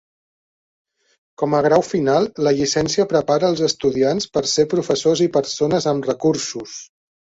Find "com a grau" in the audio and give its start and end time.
1.41-1.83